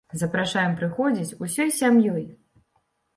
[0.19, 2.25] Запрашаем прыходзіць усёй сям'ёй!